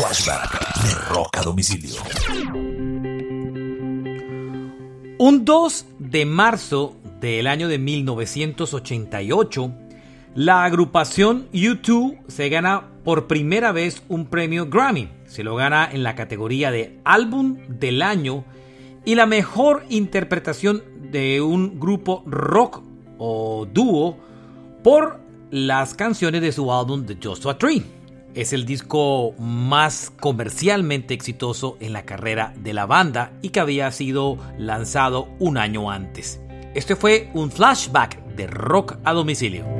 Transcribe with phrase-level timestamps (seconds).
[0.00, 2.00] De Rock a Domicilio.
[5.18, 9.72] Un 2 de marzo del año de 1988,
[10.34, 15.10] la agrupación U2 se gana por primera vez un premio Grammy.
[15.26, 18.46] Se lo gana en la categoría de Álbum del Año
[19.04, 22.80] y la mejor interpretación de un grupo rock
[23.18, 24.16] o dúo
[24.82, 25.20] por
[25.50, 27.99] las canciones de su álbum The Joshua Tree.
[28.34, 33.90] Es el disco más comercialmente exitoso en la carrera de la banda y que había
[33.90, 36.40] sido lanzado un año antes.
[36.74, 39.79] Este fue un flashback de rock a domicilio.